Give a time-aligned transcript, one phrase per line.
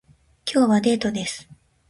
[0.51, 1.47] 今日はデートです